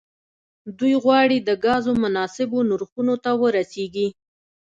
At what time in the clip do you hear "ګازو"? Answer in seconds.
1.65-1.91